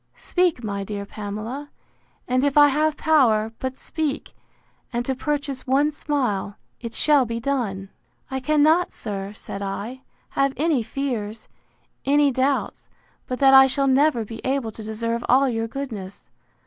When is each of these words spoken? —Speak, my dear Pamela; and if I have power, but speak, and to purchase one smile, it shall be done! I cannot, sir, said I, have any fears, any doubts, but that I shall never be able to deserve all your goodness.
—Speak, 0.15 0.63
my 0.63 0.83
dear 0.83 1.05
Pamela; 1.05 1.69
and 2.27 2.43
if 2.43 2.57
I 2.57 2.69
have 2.69 2.97
power, 2.97 3.51
but 3.59 3.77
speak, 3.77 4.33
and 4.91 5.05
to 5.05 5.13
purchase 5.13 5.67
one 5.67 5.91
smile, 5.91 6.55
it 6.79 6.95
shall 6.95 7.23
be 7.23 7.39
done! 7.39 7.89
I 8.31 8.39
cannot, 8.39 8.91
sir, 8.93 9.31
said 9.33 9.61
I, 9.61 10.01
have 10.29 10.53
any 10.57 10.81
fears, 10.81 11.47
any 12.03 12.31
doubts, 12.31 12.89
but 13.27 13.37
that 13.41 13.53
I 13.53 13.67
shall 13.67 13.85
never 13.85 14.25
be 14.25 14.41
able 14.43 14.71
to 14.71 14.81
deserve 14.83 15.23
all 15.29 15.47
your 15.47 15.67
goodness. 15.67 16.31